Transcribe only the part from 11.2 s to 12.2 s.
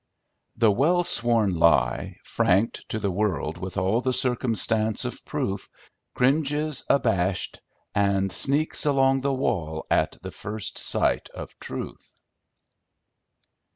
of Truth."